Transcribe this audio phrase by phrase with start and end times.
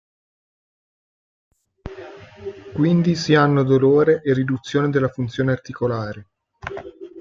[2.73, 6.27] Quindi si hanno dolore e riduzione della funzione articolare.